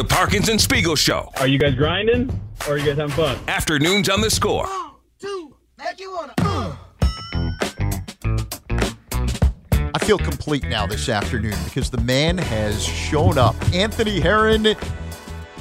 The 0.00 0.06
Parkins 0.06 0.48
and 0.48 0.58
Spiegel 0.58 0.96
Show. 0.96 1.30
Are 1.40 1.46
you 1.46 1.58
guys 1.58 1.74
grinding 1.74 2.30
or 2.66 2.72
are 2.72 2.78
you 2.78 2.86
guys 2.86 2.96
having 2.96 3.14
fun? 3.14 3.38
Afternoons 3.48 4.08
on 4.08 4.22
the 4.22 4.30
score. 4.30 4.64
I 9.92 9.98
feel 10.00 10.16
complete 10.16 10.64
now 10.64 10.86
this 10.86 11.10
afternoon 11.10 11.54
because 11.64 11.90
the 11.90 12.00
man 12.00 12.38
has 12.38 12.82
shown 12.82 13.36
up. 13.36 13.54
Anthony 13.74 14.20
Herron. 14.20 14.68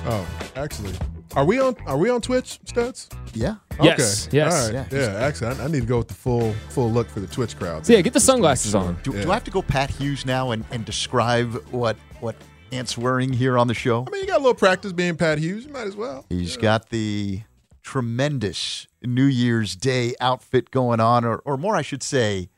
Oh, 0.06 0.26
actually, 0.56 0.94
are 1.36 1.44
we 1.44 1.60
on? 1.60 1.76
Are 1.86 1.98
we 1.98 2.10
on 2.10 2.22
Twitch, 2.22 2.60
Studs? 2.64 3.10
Yeah. 3.34 3.56
Yes, 3.84 4.28
Okay. 4.28 4.38
yes. 4.38 4.54
All 4.54 4.74
right. 4.74 4.88
Yeah. 4.90 5.00
Yeah. 5.14 5.20
Actually, 5.20 5.56
I, 5.58 5.66
I 5.66 5.68
need 5.68 5.82
to 5.82 5.86
go 5.86 5.98
with 5.98 6.08
the 6.08 6.14
full 6.14 6.54
full 6.70 6.90
look 6.90 7.10
for 7.10 7.20
the 7.20 7.28
Twitch 7.28 7.58
crowd. 7.58 7.86
So 7.86 7.92
yeah, 7.92 8.00
get 8.00 8.14
the 8.14 8.22
sunglasses 8.22 8.74
on. 8.74 8.98
Do, 9.04 9.12
Yeah. 9.14 9.24
do 9.24 9.32
I 9.32 9.34
have 9.34 9.44
to 9.44 9.52
go 9.52 9.62
Pat 9.62 9.90
Hughes 9.90 10.26
now 10.26 10.52
and, 10.52 10.64
and 10.72 10.86
describe 10.86 11.56
what 11.72 11.98
what 12.22 12.36
Ant's 12.72 12.98
wearing 12.98 13.34
here 13.34 13.58
on 13.58 13.68
the 13.68 13.74
show? 13.74 14.06
I 14.08 14.12
mean, 14.12 14.22
you 14.22 14.28
got 14.28 14.38
a 14.38 14.44
little 14.44 14.54
practice 14.56 14.94
being 14.94 15.16
Pat 15.16 15.38
Hughes. 15.40 15.66
You 15.66 15.72
might 15.72 15.88
as 15.88 15.96
well. 15.96 16.26
He's 16.30 16.58
got 16.58 16.90
the 16.90 17.42
tremendous 17.82 18.88
New 19.04 19.26
Year's 19.26 19.76
Day 19.76 20.14
outfit 20.20 20.72
going 20.72 21.00
on, 21.00 21.26
or, 21.26 21.38
or 21.46 21.58
more, 21.58 21.76
I 21.76 21.82
should 21.82 22.04
say, 22.04 22.50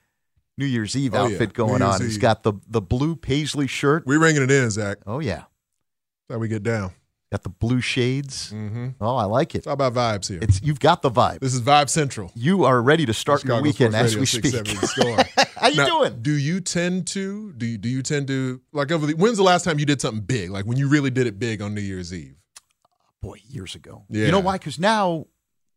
New 0.57 0.65
Year's 0.65 0.95
Eve 0.95 1.13
Oh, 1.15 1.25
outfit 1.25 1.49
New 1.49 1.53
going 1.53 1.81
on. 1.81 2.01
He's 2.01 2.17
got 2.17 2.43
the 2.43 2.53
the 2.67 2.81
blue 2.81 3.15
paisley 3.15 3.67
shirt. 3.67 4.05
We're 4.05 4.19
ringing 4.19 4.43
it 4.43 4.51
in, 4.51 4.69
Zach. 4.69 4.97
Oh 5.07 5.19
yeah, 5.19 5.43
That's 6.27 6.35
how 6.35 6.37
we 6.39 6.47
get 6.49 6.61
down. 6.63 6.91
got 7.31 7.43
the 7.43 7.49
blue 7.49 7.79
shades. 7.81 8.51
Mm-hmm. 8.51 8.89
Oh, 8.99 9.15
I 9.15 9.23
like 9.23 9.55
it. 9.55 9.59
It's 9.59 9.67
all 9.67 9.73
about 9.73 9.93
vibes 9.93 10.27
here. 10.27 10.39
It's 10.41 10.61
you've 10.61 10.79
got 10.81 11.01
the 11.01 11.09
vibe. 11.09 11.39
this 11.39 11.53
is 11.53 11.61
Vibe 11.61 11.89
Central. 11.89 12.31
You 12.35 12.65
are 12.65 12.81
ready 12.81 13.05
to 13.05 13.13
start 13.13 13.43
your 13.45 13.61
weekend 13.61 13.93
Sports 13.93 14.13
as 14.13 14.17
we 14.17 14.25
speak. 14.25 14.55
670 15.61 15.75
The 15.75 15.81
How 15.81 15.85
you 15.93 15.99
Now, 16.03 16.09
doing? 16.09 16.21
Do 16.21 16.31
you 16.37 16.59
tend 16.61 17.07
to 17.07 17.53
do 17.53 17.65
you, 17.65 17.77
do 17.77 17.89
you 17.89 18.01
tend 18.01 18.27
to 18.27 18.61
like 18.73 18.91
over 18.91 19.05
the 19.05 19.13
when's 19.13 19.37
the 19.37 19.43
last 19.43 19.63
time 19.63 19.79
you 19.79 19.85
did 19.85 20.01
something 20.01 20.23
big? 20.23 20.49
Like 20.49 20.65
when 20.65 20.77
you 20.77 20.87
really 20.87 21.09
did 21.11 21.27
it 21.27 21.39
big 21.39 21.61
on 21.61 21.73
New 21.73 21.81
Year's 21.81 22.13
Eve? 22.13 22.35
Boy, 23.21 23.37
years 23.47 23.75
ago. 23.75 24.03
Yeah. 24.09 24.25
You 24.25 24.31
know 24.31 24.39
why? 24.39 24.57
Because 24.57 24.79
now 24.79 25.25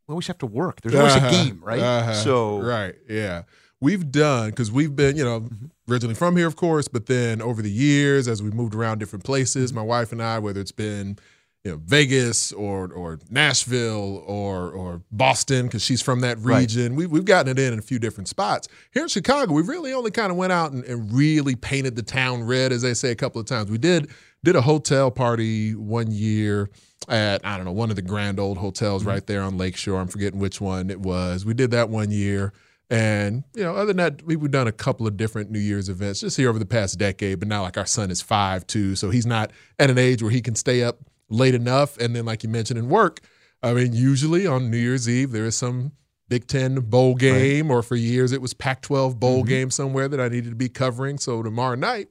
we 0.07 0.13
always 0.13 0.27
have 0.29 0.39
to 0.39 0.47
work. 0.47 0.81
There's 0.81 0.95
always 0.95 1.15
Uh-huh, 1.15 1.27
a 1.27 1.31
game, 1.31 1.61
right? 1.63 1.81
uh-huh, 1.81 2.15
So 2.15 2.61
right, 2.61 2.95
yeah, 3.09 3.43
we've 3.81 4.11
done 4.11 4.51
because 4.51 4.73
we've 4.73 4.95
been, 4.97 5.17
you 5.17 5.25
know, 5.25 5.41
Mm-hmm. 5.41 5.67
originally 5.93 6.15
from 6.15 6.37
here, 6.37 6.47
of 6.47 6.57
course, 6.57 6.89
but 6.89 7.05
then 7.07 7.43
over 7.43 7.61
the 7.61 7.71
years, 7.71 8.27
as 8.29 8.43
we 8.43 8.51
moved 8.51 8.75
around 8.75 8.99
different 8.99 9.25
places, 9.25 9.73
my 9.75 9.83
wife 9.83 10.11
and 10.13 10.23
I, 10.23 10.39
whether 10.39 10.61
it's 10.61 10.73
been, 10.73 11.19
you 11.65 11.71
know, 11.73 11.81
Vegas 11.85 12.53
or 12.53 12.93
or 12.93 13.19
Nashville 13.31 14.23
or 14.27 14.71
or 14.71 15.03
Boston, 15.11 15.67
because 15.67 15.83
she's 15.83 16.03
from 16.03 16.21
that 16.21 16.39
Right. 16.41 16.59
region, 16.61 16.95
we, 16.95 17.07
we've 17.07 17.25
gotten 17.25 17.51
it 17.51 17.59
in 17.59 17.73
in 17.73 17.79
a 17.79 17.83
few 17.83 17.99
different 17.99 18.29
spots. 18.29 18.69
Here 18.93 19.03
in 19.03 19.09
Chicago, 19.09 19.53
we 19.55 19.63
really 19.63 19.93
only 19.95 20.11
kind 20.11 20.31
of 20.31 20.37
went 20.37 20.53
out 20.53 20.73
and, 20.73 20.85
and 20.85 21.11
really 21.13 21.57
painted 21.57 21.97
the 21.97 22.03
town 22.03 22.43
red, 22.45 22.71
as 22.71 22.83
they 22.83 22.93
say 22.95 23.11
a 23.11 23.15
couple 23.17 23.41
of 23.41 23.47
times. 23.47 23.71
We 23.71 23.79
did 23.79 24.11
did 24.45 24.57
a 24.57 24.61
hotel 24.61 25.11
party 25.11 25.75
one 25.75 26.11
year 26.13 26.69
at 27.09 27.45
I 27.47 27.57
don't 27.57 27.65
know 27.65 27.73
one 27.73 27.89
of 27.89 27.97
the 27.97 28.03
grand 28.03 28.39
old 28.39 28.59
hotels 28.59 29.03
Mm-hmm. 29.03 29.11
right 29.11 29.27
there 29.27 29.41
on 29.43 29.57
Lakeshore. 29.57 29.99
I'm 30.01 30.09
forgetting 30.09 30.39
which 30.41 30.61
one 30.61 30.91
it 30.91 31.01
was. 31.01 31.47
We 31.47 31.55
did 31.55 31.71
that 31.71 31.89
one 31.89 32.11
year, 32.11 32.53
and 32.91 33.43
you 33.55 33.63
know, 33.63 33.75
other 33.75 33.87
than 33.87 33.97
that, 33.97 34.23
we've 34.27 34.51
done 34.51 34.69
a 34.69 34.73
couple 34.73 35.07
of 35.07 35.17
different 35.17 35.51
New 35.51 35.59
Year's 35.61 35.89
events 35.89 36.21
just 36.21 36.37
here 36.37 36.51
over 36.51 36.59
the 36.59 36.67
past 36.67 36.99
decade. 36.99 37.39
But 37.39 37.49
now, 37.49 37.63
like 37.63 37.79
our 37.79 37.87
son 37.87 38.11
is 38.11 38.21
five 38.21 38.67
too, 38.67 38.97
so 38.97 39.09
he's 39.09 39.25
not 39.25 39.51
at 39.79 39.89
an 39.89 39.97
age 39.97 40.23
where 40.23 40.31
he 40.31 40.43
can 40.43 40.55
stay 40.57 40.83
up 40.83 40.99
late 41.29 41.55
enough. 41.55 41.97
And 41.99 42.15
then, 42.15 42.25
like 42.25 42.43
you 42.43 42.49
mentioned 42.49 42.79
in 42.79 42.89
work, 42.89 43.21
I 43.63 43.73
mean, 43.73 43.93
usually 43.93 44.47
on 44.47 44.71
New 44.71 44.77
Year's 44.79 45.09
Eve 45.09 45.33
there 45.33 45.47
is 45.47 45.57
some 45.57 45.93
Big 46.29 46.47
Ten 46.47 46.77
bowl 46.77 47.15
game, 47.15 47.71
or 47.71 47.83
for 47.83 47.97
years 47.97 48.33
it 48.33 48.41
was 48.43 48.55
Pac-12 48.55 49.19
bowl 49.19 49.41
Mm-hmm. 49.41 49.49
game 49.49 49.71
somewhere 49.71 50.09
that 50.09 50.21
I 50.21 50.29
needed 50.29 50.51
to 50.51 50.57
be 50.57 50.69
covering. 50.69 51.19
So 51.19 51.43
tomorrow 51.43 51.75
night. 51.77 52.09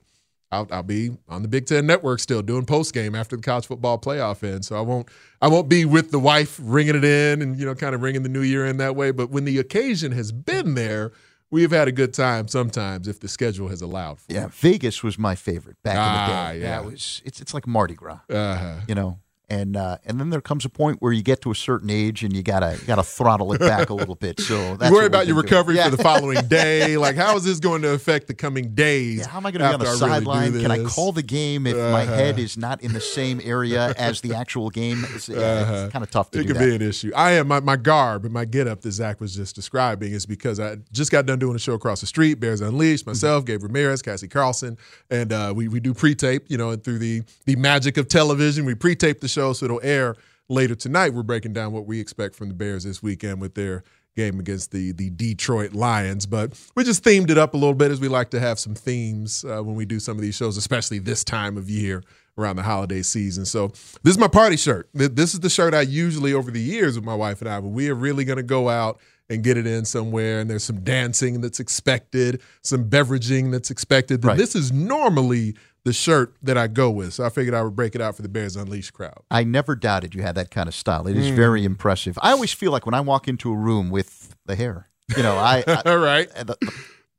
I'll, 0.52 0.68
I'll 0.70 0.84
be 0.84 1.10
on 1.28 1.42
the 1.42 1.48
Big 1.48 1.66
Ten 1.66 1.88
Network 1.88 2.20
still 2.20 2.44
doing 2.44 2.68
post 2.68 2.94
game 2.94 3.16
after 3.16 3.36
the 3.36 3.42
college 3.42 3.66
football 3.66 3.98
playoff 3.98 4.44
ends. 4.44 4.68
So 4.68 4.76
I 4.78 4.82
won't 4.82 5.10
I 5.42 5.48
won't 5.48 5.68
be 5.68 5.84
with 5.84 6.12
the 6.12 6.20
wife 6.20 6.60
ringing 6.62 6.96
it 6.96 7.04
in 7.04 7.42
and 7.42 7.58
you 7.58 7.66
know 7.66 7.74
kind 7.74 7.96
of 7.96 8.04
ringing 8.04 8.22
the 8.22 8.30
new 8.30 8.44
year 8.44 8.64
in 8.64 8.78
that 8.78 8.96
way. 8.96 9.10
But 9.10 9.32
when 9.32 9.46
the 9.46 9.58
occasion 9.58 10.12
has 10.12 10.32
been 10.32 10.76
there, 10.76 11.12
we 11.54 11.62
have 11.62 11.72
had 11.72 11.88
a 11.88 11.92
good 11.92 12.14
time 12.14 12.48
sometimes 12.48 13.08
if 13.08 13.20
the 13.20 13.28
schedule 13.28 13.68
has 13.70 13.82
allowed 13.82 14.20
for. 14.20 14.34
yeah, 14.34 14.48
Vegas 14.52 15.04
was 15.04 15.20
my 15.20 15.36
favorite 15.36 15.78
back 15.84 15.98
Ah, 16.00 16.04
in 16.04 16.18
the 16.18 16.60
day. 16.60 16.66
yeah. 16.66 16.72
That 16.82 16.86
was 16.90 17.22
it's 17.24 17.40
it's 17.42 17.54
like 17.54 17.68
Mardi 17.68 17.94
Gras. 17.94 18.20
Uh-huh. 18.30 18.80
you 18.88 18.96
know. 18.96 19.20
And 19.50 19.76
uh, 19.76 19.98
and 20.06 20.20
then 20.20 20.30
there 20.30 20.42
comes 20.42 20.64
a 20.66 20.70
point 20.70 21.02
where 21.02 21.12
you 21.12 21.22
get 21.22 21.42
to 21.42 21.52
a 21.52 21.56
certain 21.56 21.90
age 21.90 22.24
and 22.24 22.34
you 22.36 22.42
gotta 22.42 22.78
you 22.80 22.88
gotta 22.88 23.04
throttle 23.04 23.52
it 23.54 23.60
back 23.60 23.90
a 23.90 23.94
little 23.94 24.16
bit. 24.16 24.40
So 24.40 24.76
that's 24.78 24.90
You 24.90 24.96
worry 24.96 25.06
about 25.06 25.28
your 25.28 25.36
recovery 25.36 25.76
Yeah. 25.76 25.90
for 25.90 25.98
the 25.98 26.04
following 26.04 26.48
day. 26.48 26.96
Like, 27.04 27.16
how 27.18 27.36
is 27.36 27.44
this 27.44 27.60
going 27.60 27.82
to 27.82 27.90
affect 27.90 28.28
the 28.28 28.34
coming 28.34 28.74
days? 28.74 29.20
Yeah, 29.20 29.28
how 29.28 29.38
am 29.40 29.46
I 29.46 29.52
going 29.52 29.62
to 29.62 29.68
be 29.70 29.74
on 29.74 29.80
the 29.82 29.86
I 29.86 29.90
really 29.90 30.00
sideline? 30.00 30.62
Can 30.62 30.72
I 30.72 30.84
call 30.86 31.12
the 31.12 31.22
game 31.22 31.68
if 31.68 31.76
my 31.76 32.04
head 32.06 32.40
is 32.40 32.56
not 32.58 32.82
in 32.82 32.94
the 32.94 33.02
same 33.02 33.42
area 33.44 33.94
as 33.98 34.22
the 34.22 34.34
actual 34.34 34.70
game? 34.70 35.06
It's, 35.14 35.28
yeah, 35.28 35.84
it's 35.84 35.92
kind 35.94 36.04
of 36.04 36.10
tough 36.10 36.32
to 36.32 36.40
Uh-huh. 36.40 36.44
It 36.44 36.48
could 36.48 36.56
that. 36.56 36.66
be 36.66 36.76
an 36.76 36.82
issue. 36.82 37.12
I 37.16 37.32
am 37.34 37.50
my, 37.50 37.60
my 37.60 37.76
garb 37.76 38.24
and 38.24 38.34
my 38.34 38.46
getup 38.46 38.82
that 38.82 38.92
Zach 38.92 39.20
was 39.20 39.36
just 39.36 39.56
describing 39.56 40.14
is 40.14 40.26
because 40.26 40.60
I 40.60 40.78
just 40.94 41.12
got 41.12 41.26
done 41.26 41.40
doing 41.40 41.56
a 41.56 41.60
show 41.60 41.74
across 41.74 42.00
the 42.02 42.08
street, 42.08 42.36
Bears 42.36 42.62
Unleashed, 42.62 43.06
myself, 43.06 43.44
Gabe 43.46 43.62
Ramirez, 43.64 44.02
Cassie 44.02 44.28
Carlson, 44.30 44.78
and 45.10 45.34
uh, 45.34 45.52
we 45.56 45.68
we 45.68 45.80
do 45.82 45.94
pre-tape, 45.94 46.46
you 46.50 46.58
know, 46.58 46.70
and 46.72 46.84
through 46.84 47.00
the 47.00 47.24
the 47.46 47.56
magic 47.58 47.98
of 47.98 48.08
television, 48.08 48.64
we 48.66 48.76
pre-tape 48.76 49.20
the 49.20 49.28
show 49.34 49.54
so 49.54 49.66
it'll 49.66 49.82
air 49.84 50.16
later 50.50 50.76
tonight. 50.76 51.14
We're 51.14 51.24
breaking 51.24 51.54
down 51.54 51.74
what 51.74 51.86
we 51.86 52.00
expect 52.00 52.36
from 52.36 52.48
the 52.48 52.54
Bears 52.54 52.84
this 52.84 53.02
weekend 53.02 53.42
with 53.42 53.56
their 53.56 53.84
game 54.16 54.40
against 54.40 54.72
the 54.72 54.92
the 54.92 55.10
Detroit 55.10 55.74
Lions. 55.74 56.26
But 56.26 56.60
we 56.76 56.84
just 56.84 57.04
themed 57.04 57.30
it 57.30 57.38
up 57.38 57.54
a 57.54 57.58
little 57.58 57.74
bit 57.74 57.92
as 57.92 58.00
we 58.00 58.08
like 58.08 58.30
to 58.32 58.40
have 58.40 58.60
some 58.60 58.76
themes 58.76 59.44
uh, 59.44 59.62
when 59.64 59.76
we 59.76 59.86
do 59.86 60.00
some 60.00 60.18
of 60.18 60.22
these 60.22 60.36
shows, 60.36 60.58
especially 60.58 61.00
this 61.00 61.24
time 61.24 61.58
of 61.58 61.70
year 61.70 62.04
around 62.38 62.56
the 62.56 62.64
holiday 62.64 63.02
season. 63.02 63.46
So 63.46 63.68
this 64.02 64.14
is 64.14 64.18
my 64.18 64.28
party 64.28 64.58
shirt. 64.58 64.90
This 64.94 65.34
is 65.34 65.40
the 65.40 65.50
shirt 65.50 65.74
I 65.74 65.82
usually 65.82 66.34
over 66.34 66.50
the 66.50 66.60
years 66.60 66.96
with 66.96 67.06
my 67.06 67.16
wife 67.16 67.42
and 67.42 67.50
I, 67.50 67.60
but 67.60 67.70
we 67.70 67.90
are 67.90 67.96
really 67.96 68.26
going 68.26 68.38
to 68.38 68.44
go 68.44 68.70
out 68.70 69.00
and 69.30 69.44
get 69.44 69.58
it 69.58 69.66
in 69.66 69.86
somewhere. 69.86 70.40
And 70.40 70.50
there's 70.50 70.64
some 70.64 70.84
dancing 70.84 71.42
that's 71.42 71.60
expected, 71.60 72.42
some 72.62 72.90
beveraging 72.90 73.52
that's 73.52 73.72
expected. 73.72 74.24
Right. 74.24 74.38
This 74.38 74.56
is 74.56 74.72
normally 74.72 75.56
the 75.86 75.94
shirt 75.94 76.36
that 76.42 76.58
I 76.58 76.68
go 76.68 76.90
with. 76.90 77.14
So 77.14 77.26
I 77.26 77.30
figured 77.30 77.54
I 77.54 77.62
would 77.62 77.76
break 77.76 77.94
it 77.96 78.02
out 78.02 78.16
for 78.16 78.22
the 78.22 78.30
Bears 78.30 78.56
Unleashed 78.56 78.94
crowd. 78.94 79.20
I 79.30 79.44
never 79.44 79.76
doubted 79.76 80.16
you 80.16 80.22
had 80.22 80.36
that 80.36 80.50
kind 80.52 80.68
of 80.70 80.76
style. 80.76 81.08
It 81.08 81.18
is 81.18 81.30
Hmm. 81.30 81.36
very 81.36 81.66
impressive. 81.66 82.18
I 82.22 82.32
always 82.32 82.54
feel 82.54 82.72
like 82.72 82.86
when 82.86 82.94
I 82.94 83.02
walk 83.02 83.28
into 83.28 83.52
a 83.52 83.56
room 83.56 83.90
with 83.90 84.36
the 84.46 84.56
hair, 84.56 84.90
you 85.18 85.24
know, 85.24 85.36
I, 85.38 85.64
I 85.68 85.82
All 85.86 85.98
right. 85.98 86.30
the, 86.36 86.46
the- 86.60 86.74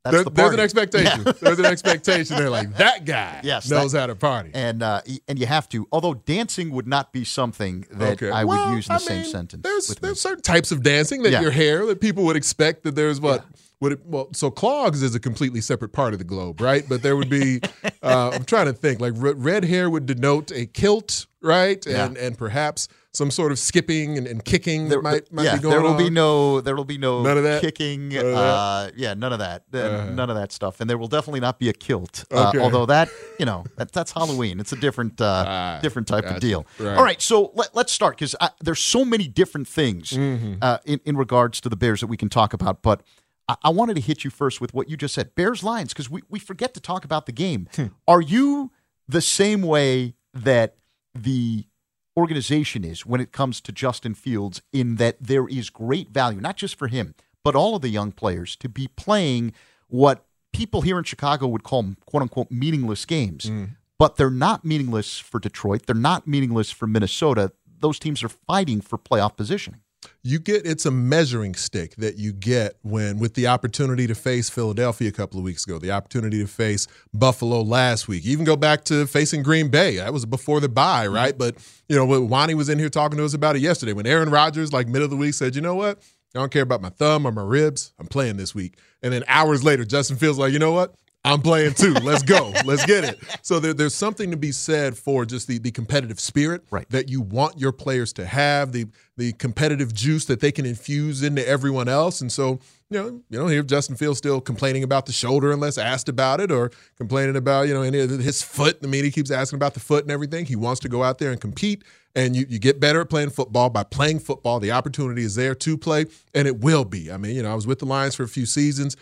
that's 0.05 0.13
There- 0.13 0.23
the 0.23 0.29
there's 0.29 0.53
an 0.53 0.59
expectation. 0.61 1.23
Yeah. 1.25 1.31
there's 1.41 1.59
an 1.59 1.65
expectation. 1.65 2.37
They're 2.37 2.49
like, 2.49 2.77
that 2.77 3.03
guy 3.05 3.41
Yes, 3.43 3.69
knows 3.69 3.91
that- 3.91 3.99
how 4.01 4.07
to 4.07 4.15
party. 4.15 4.51
and 4.53 4.81
uh, 4.81 5.01
and 5.27 5.37
you 5.37 5.45
have 5.47 5.67
to. 5.69 5.87
Although 5.91 6.13
dancing 6.13 6.69
would 6.71 6.87
not 6.87 7.11
be 7.11 7.23
something 7.25 7.85
that 7.91 8.13
Okay. 8.13 8.29
I 8.31 8.43
would 8.45 8.75
use 8.75 8.87
in 8.87 8.93
the 8.93 8.95
I 8.95 8.97
same 8.99 9.21
mean, 9.23 9.31
sentence. 9.31 9.63
There's 9.63 9.89
with 9.89 10.01
me. 10.01 10.13
certain 10.15 10.41
types 10.43 10.71
of 10.71 10.83
dancing 10.83 11.23
that 11.23 11.31
Yeah. 11.31 11.41
your 11.41 11.51
hair 11.51 11.85
that 11.87 11.99
people 11.99 12.23
would 12.25 12.37
expect 12.37 12.83
that 12.83 12.95
there's 12.95 13.19
what 13.19 13.43
would 13.81 13.91
it, 13.91 14.05
well 14.05 14.29
so 14.31 14.49
clogs 14.49 15.03
is 15.03 15.15
a 15.15 15.19
completely 15.19 15.59
separate 15.59 15.89
part 15.91 16.13
of 16.13 16.19
the 16.19 16.25
globe, 16.25 16.61
right? 16.61 16.85
But 16.87 17.01
there 17.01 17.17
would 17.17 17.29
be 17.29 17.59
uh, 18.01 18.29
I'm 18.33 18.45
trying 18.45 18.67
to 18.67 18.73
think 18.73 19.01
like 19.01 19.13
re- 19.17 19.33
red 19.33 19.65
hair 19.65 19.89
would 19.89 20.05
denote 20.05 20.51
a 20.51 20.65
kilt, 20.65 21.25
right? 21.41 21.85
And 21.85 22.17
and 22.17 22.37
perhaps 22.37 22.87
some 23.15 23.31
sort 23.31 23.51
of 23.51 23.57
skipping 23.59 24.17
and, 24.17 24.27
and 24.27 24.43
kicking 24.43 24.89
There- 24.89 24.97
that 24.99 25.03
might 25.03 25.33
might 25.33 25.43
yeah, 25.43 25.55
be 25.55 25.61
going 25.61 25.71
there 25.71 25.81
will 25.81 25.91
on. 25.91 25.97
be 25.97 26.09
no, 26.09 26.61
there 26.61 26.75
will 26.75 26.85
be 26.85 26.97
no 26.97 27.23
None 27.23 27.37
of 27.37 27.43
that? 27.43 27.61
kicking. 27.61 28.09
None 28.09 28.25
of 28.25 28.31
that? 28.33 28.37
uh, 28.37 28.91
yeah, 28.95 29.13
none 29.13 29.33
of 29.33 29.39
that. 29.39 29.63
Uh, 29.73 30.05
none 30.11 30.29
of 30.29 30.35
that 30.35 30.51
stuff, 30.51 30.79
and 30.81 30.89
there 30.89 30.97
will 30.97 31.07
definitely 31.07 31.39
not 31.39 31.57
be 31.59 31.69
a 31.69 31.73
kilt. 31.73 32.25
Uh, 32.31 32.51
although 32.59 32.85
that, 32.85 33.09
you 33.39 33.45
know, 33.45 33.63
that, 33.77 33.91
that's 33.91 34.11
Halloween. 34.11 34.59
It's 34.59 34.71
a 34.73 34.75
different, 34.75 35.19
uh, 35.21 35.43
Ah, 35.47 35.79
different 35.81 36.07
type 36.07 36.23
gotcha. 36.25 36.35
of 36.35 36.41
deal. 36.41 36.65
Right. 36.79 36.97
All 36.97 37.03
right, 37.03 37.21
so 37.21 37.51
let, 37.55 37.73
let's 37.75 37.91
start 37.91 38.17
because 38.17 38.35
there's 38.61 38.79
so 38.81 39.05
many 39.05 39.27
different 39.27 39.67
things 39.67 40.11
Mm-hmm. 40.11 40.55
uh, 40.61 40.77
in 40.85 40.99
in 41.05 41.15
regards 41.17 41.61
to 41.61 41.69
the 41.69 41.75
Bears 41.75 42.01
that 42.01 42.07
we 42.07 42.17
can 42.17 42.29
talk 42.29 42.53
about, 42.53 42.81
but. 42.81 43.01
I- 43.47 43.55
I 43.65 43.69
wanted 43.69 43.93
to 43.93 44.01
hit 44.01 44.23
you 44.23 44.31
first 44.31 44.59
with 44.59 44.73
what 44.73 44.89
you 44.89 44.97
just 44.97 45.13
said 45.13 45.35
Bears 45.35 45.63
Lions, 45.63 45.93
because 45.93 46.09
we, 46.09 46.23
we 46.29 46.39
forget 46.39 46.73
to 46.73 46.79
talk 46.79 47.05
about 47.05 47.27
the 47.27 47.31
game. 47.31 47.67
Hmm. 47.75 47.85
Are 48.07 48.19
you 48.19 48.71
the 49.07 49.21
same 49.21 49.61
way 49.61 50.15
that 50.33 50.77
the 51.13 51.67
organization 52.17 52.83
is 52.83 53.05
when 53.05 53.21
it 53.21 53.31
comes 53.31 53.61
to 53.61 53.71
Justin 53.71 54.13
Fields, 54.13 54.61
in 54.71 54.95
that 54.95 55.17
there 55.19 55.47
is 55.47 55.69
great 55.69 56.09
value, 56.09 56.39
not 56.39 56.57
just 56.57 56.75
for 56.77 56.87
him, 56.87 57.13
but 57.43 57.55
all 57.55 57.75
of 57.75 57.81
the 57.81 57.89
young 57.89 58.11
players 58.11 58.55
to 58.57 58.69
be 58.69 58.87
playing 58.87 59.53
what 59.87 60.25
people 60.53 60.81
here 60.81 60.97
in 60.97 61.03
Chicago 61.03 61.47
would 61.47 61.63
call 61.63 61.95
quote 62.05 62.21
unquote 62.23 62.49
meaningless 62.49 63.05
games, 63.05 63.45
Mm. 63.45 63.71
but 63.99 64.15
they're 64.15 64.29
not 64.29 64.63
meaningless 64.65 65.19
for 65.19 65.39
Detroit. 65.39 65.85
They're 65.85 65.95
not 65.95 66.27
meaningless 66.27 66.71
for 66.71 66.87
Minnesota. 66.87 67.51
Those 67.79 67.99
teams 67.99 68.23
are 68.23 68.29
fighting 68.29 68.81
for 68.81 68.97
playoff 68.97 69.35
positioning 69.35 69.81
you 70.25 70.39
get 70.39 70.65
it's 70.65 70.87
a 70.87 70.91
measuring 70.91 71.53
stick 71.53 71.95
that 71.97 72.17
you 72.17 72.33
get 72.33 72.77
when 72.81 73.19
with 73.19 73.35
the 73.35 73.45
opportunity 73.45 74.07
to 74.07 74.15
face 74.15 74.49
Philadelphia 74.49 75.07
a 75.07 75.11
couple 75.11 75.37
of 75.37 75.45
weeks 75.45 75.67
ago, 75.67 75.77
the 75.77 75.91
opportunity 75.91 76.39
to 76.39 76.47
face 76.47 76.87
Buffalo 77.13 77.61
last 77.61 78.07
week, 78.07 78.25
even 78.25 78.43
go 78.43 78.55
back 78.55 78.83
to 78.85 79.05
facing 79.05 79.43
Green 79.43 79.69
Bay. 79.69 79.97
That 79.97 80.11
was 80.11 80.25
before 80.25 80.59
the 80.59 80.67
bye, 80.67 81.05
right? 81.05 81.37
But 81.37 81.57
you 81.87 81.95
know, 81.95 82.07
when 82.07 82.27
Wani 82.27 82.55
was 82.55 82.69
in 82.69 82.79
here 82.79 82.89
talking 82.89 83.19
to 83.19 83.23
us 83.23 83.35
about 83.35 83.55
it 83.55 83.61
yesterday 83.61 83.93
when 83.93 84.07
Aaron 84.07 84.31
Rodgers, 84.31 84.73
like 84.73 84.87
mid 84.87 85.03
of 85.03 85.11
the 85.11 85.15
week, 85.15 85.35
said, 85.35 85.55
"You 85.55 85.61
know 85.61 85.75
what? 85.75 85.99
I 86.33 86.39
don't 86.39 86.51
care 86.51 86.63
about 86.63 86.81
my 86.81 86.89
thumb 86.89 87.27
or 87.27 87.31
my 87.31 87.43
ribs. 87.43 87.93
I'm 87.99 88.07
playing 88.07 88.37
this 88.37 88.55
week." 88.55 88.79
And 89.03 89.13
then 89.13 89.23
hours 89.27 89.63
later, 89.63 89.85
Justin 89.85 90.17
Fields 90.17 90.39
like, 90.39 90.51
"You 90.51 90.59
know 90.59 90.71
what? 90.71 90.95
I'm 91.25 91.41
playing 91.41 91.73
too. 91.73 91.93
Let's 91.93 92.21
go. 92.21 92.53
Let's 92.65 92.85
get 92.85 93.03
it. 93.03 93.19
So 93.41 93.59
there, 93.59 93.73
there's 93.73 93.95
something 93.95 94.29
to 94.29 94.37
be 94.37 94.51
said 94.51 94.95
for 94.95 95.25
just 95.25 95.47
the, 95.47 95.57
the 95.57 95.71
competitive 95.71 96.19
spirit 96.19 96.63
right. 96.69 96.87
that 96.89 97.09
you 97.09 97.19
want 97.19 97.59
your 97.59 97.71
players 97.71 98.13
to 98.13 98.25
have, 98.25 98.71
the 98.71 98.85
the 99.17 99.33
competitive 99.33 99.93
juice 99.93 100.25
that 100.25 100.39
they 100.39 100.51
can 100.51 100.65
infuse 100.65 101.23
into 101.23 101.45
everyone 101.47 101.87
else. 101.87 102.21
And 102.21 102.31
so, 102.31 102.59
you 102.89 103.01
know, 103.01 103.05
you 103.29 103.39
know, 103.39 103.47
here 103.47 103.63
Justin 103.63 103.95
Fields 103.95 104.19
still 104.19 104.39
complaining 104.39 104.83
about 104.83 105.05
the 105.05 105.13
shoulder 105.13 105.51
unless 105.51 105.77
asked 105.77 106.09
about 106.09 106.41
it, 106.41 106.51
or 106.51 106.69
complaining 106.97 107.35
about, 107.35 107.67
you 107.67 107.73
know, 107.73 107.81
any 107.81 107.97
his 107.97 108.43
foot. 108.43 108.77
I 108.83 108.87
mean, 108.87 109.03
he 109.03 109.11
keeps 109.11 109.31
asking 109.31 109.57
about 109.57 109.73
the 109.73 109.79
foot 109.79 110.03
and 110.03 110.11
everything. 110.11 110.45
He 110.45 110.55
wants 110.55 110.79
to 110.81 110.89
go 110.89 111.01
out 111.01 111.17
there 111.17 111.31
and 111.31 111.41
compete. 111.41 111.83
And 112.17 112.33
you, 112.33 112.45
you 112.47 112.59
get 112.59 112.79
better 112.79 113.01
at 113.01 113.09
playing 113.09 113.31
football 113.31 113.69
by 113.69 113.83
playing 113.83 114.19
football. 114.19 114.61
The 114.61 114.71
opportunity 114.71 115.23
is 115.23 115.35
there 115.35 115.53
to 115.55 115.77
play, 115.77 116.05
and 116.33 116.47
it 116.47 116.61
will 116.61 116.85
be. 116.85 117.11
I 117.11 117.17
mean, 117.17 117.35
you 117.35 117.43
know, 117.43 117.51
I 117.51 117.55
was 117.55 117.67
with 117.67 117.79
the 117.79 117.85
Lions 117.85 118.15
for 118.15 118.23
a 118.23 118.27
few 118.27 118.45
seasons 118.45 118.95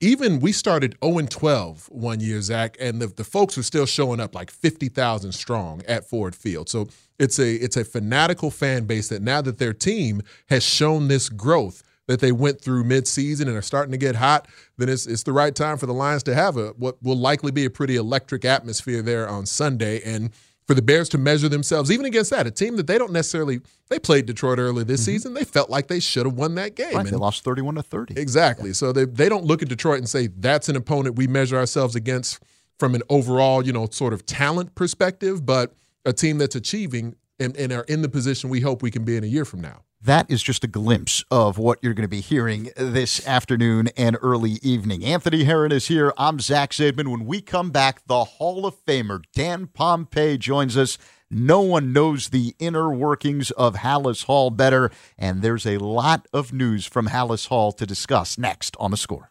even 0.00 0.40
we 0.40 0.52
started 0.52 0.96
0 1.04 1.18
and 1.18 1.30
12 1.30 1.88
one 1.90 2.20
year, 2.20 2.40
Zach, 2.40 2.76
and 2.80 3.00
the, 3.00 3.06
the 3.06 3.24
folks 3.24 3.56
were 3.56 3.62
still 3.62 3.86
showing 3.86 4.20
up 4.20 4.34
like 4.34 4.50
50,000 4.50 5.32
strong 5.32 5.82
at 5.86 6.08
Ford 6.08 6.34
Field. 6.34 6.68
So 6.68 6.88
it's 7.18 7.38
a 7.38 7.54
it's 7.54 7.76
a 7.76 7.84
fanatical 7.84 8.50
fan 8.50 8.84
base 8.84 9.08
that 9.08 9.22
now 9.22 9.40
that 9.42 9.58
their 9.58 9.72
team 9.72 10.22
has 10.48 10.64
shown 10.64 11.08
this 11.08 11.28
growth 11.28 11.82
that 12.06 12.20
they 12.20 12.32
went 12.32 12.60
through 12.60 12.84
midseason 12.84 13.42
and 13.42 13.56
are 13.56 13.62
starting 13.62 13.92
to 13.92 13.98
get 13.98 14.16
hot, 14.16 14.48
then 14.78 14.88
it's 14.88 15.06
it's 15.06 15.22
the 15.22 15.32
right 15.32 15.54
time 15.54 15.76
for 15.76 15.86
the 15.86 15.94
Lions 15.94 16.22
to 16.24 16.34
have 16.34 16.56
a 16.56 16.68
what 16.70 17.00
will 17.02 17.16
likely 17.16 17.52
be 17.52 17.64
a 17.64 17.70
pretty 17.70 17.96
electric 17.96 18.44
atmosphere 18.44 19.02
there 19.02 19.28
on 19.28 19.46
Sunday. 19.46 20.00
And 20.02 20.30
for 20.68 20.74
the 20.74 20.82
Bears 20.82 21.08
to 21.08 21.18
measure 21.18 21.48
themselves, 21.48 21.90
even 21.90 22.04
against 22.04 22.30
that, 22.30 22.46
a 22.46 22.50
team 22.50 22.76
that 22.76 22.86
they 22.86 22.98
don't 22.98 23.10
necessarily 23.10 23.60
they 23.88 23.98
played 23.98 24.26
Detroit 24.26 24.58
early 24.58 24.84
this 24.84 25.00
mm-hmm. 25.00 25.12
season. 25.12 25.34
They 25.34 25.44
felt 25.44 25.70
like 25.70 25.88
they 25.88 25.98
should 25.98 26.26
have 26.26 26.34
won 26.34 26.54
that 26.56 26.76
game. 26.76 26.94
Right, 26.94 27.00
and 27.00 27.08
they 27.08 27.16
lost 27.16 27.42
thirty-one 27.42 27.74
to 27.76 27.82
thirty. 27.82 28.20
Exactly. 28.20 28.68
Yeah. 28.68 28.74
So 28.74 28.92
they 28.92 29.06
they 29.06 29.30
don't 29.30 29.44
look 29.44 29.62
at 29.62 29.68
Detroit 29.68 29.98
and 29.98 30.08
say 30.08 30.26
that's 30.28 30.68
an 30.68 30.76
opponent 30.76 31.16
we 31.16 31.26
measure 31.26 31.56
ourselves 31.56 31.96
against 31.96 32.42
from 32.78 32.94
an 32.94 33.02
overall, 33.08 33.66
you 33.66 33.72
know, 33.72 33.88
sort 33.90 34.12
of 34.12 34.26
talent 34.26 34.74
perspective, 34.74 35.44
but 35.44 35.72
a 36.04 36.12
team 36.12 36.38
that's 36.38 36.54
achieving 36.54 37.16
and, 37.40 37.56
and 37.56 37.72
are 37.72 37.84
in 37.84 38.02
the 38.02 38.08
position 38.08 38.50
we 38.50 38.60
hope 38.60 38.82
we 38.82 38.90
can 38.90 39.04
be 39.04 39.16
in 39.16 39.24
a 39.24 39.26
year 39.26 39.44
from 39.44 39.60
now 39.60 39.82
that 40.00 40.30
is 40.30 40.42
just 40.42 40.64
a 40.64 40.68
glimpse 40.68 41.24
of 41.30 41.58
what 41.58 41.78
you're 41.82 41.94
going 41.94 42.02
to 42.02 42.08
be 42.08 42.20
hearing 42.20 42.70
this 42.76 43.26
afternoon 43.26 43.88
and 43.96 44.16
early 44.22 44.58
evening. 44.62 45.04
Anthony 45.04 45.44
Herron 45.44 45.72
is 45.72 45.88
here. 45.88 46.12
I'm 46.16 46.38
Zach 46.38 46.70
Zaidman. 46.70 47.08
When 47.08 47.26
we 47.26 47.40
come 47.40 47.70
back, 47.70 48.06
the 48.06 48.24
Hall 48.24 48.64
of 48.64 48.76
Famer 48.84 49.22
Dan 49.34 49.66
Pompei 49.66 50.38
joins 50.38 50.76
us. 50.76 50.98
No 51.30 51.60
one 51.60 51.92
knows 51.92 52.28
the 52.28 52.54
inner 52.58 52.90
workings 52.90 53.50
of 53.52 53.76
Halas 53.76 54.24
Hall 54.24 54.50
better, 54.50 54.90
and 55.18 55.42
there's 55.42 55.66
a 55.66 55.78
lot 55.78 56.26
of 56.32 56.52
news 56.52 56.86
from 56.86 57.08
Halas 57.08 57.48
Hall 57.48 57.72
to 57.72 57.84
discuss 57.84 58.38
next 58.38 58.76
on 58.80 58.90
the 58.90 58.96
score. 58.96 59.30